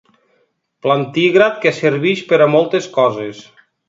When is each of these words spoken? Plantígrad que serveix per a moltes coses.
Plantígrad 0.85 1.59
que 1.65 1.73
serveix 1.81 2.23
per 2.31 2.39
a 2.47 2.47
moltes 2.55 2.89
coses. 2.97 3.43